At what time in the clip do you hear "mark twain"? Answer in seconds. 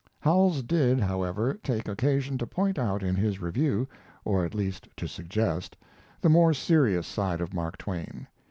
7.53-8.25